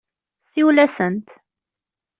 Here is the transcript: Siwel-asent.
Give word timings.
Siwel-asent. 0.51 1.27